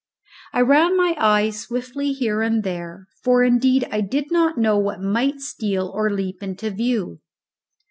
I 0.51 0.61
ran 0.61 0.97
my 0.97 1.15
eyes 1.19 1.59
swiftly 1.59 2.11
here 2.11 2.41
and 2.41 2.63
there, 2.63 3.05
for 3.23 3.43
indeed 3.43 3.87
I 3.91 4.01
did 4.01 4.31
not 4.31 4.57
know 4.57 4.75
what 4.79 4.99
might 4.99 5.41
steal 5.41 5.91
or 5.93 6.09
leap 6.09 6.41
into 6.41 6.71
view. 6.71 7.19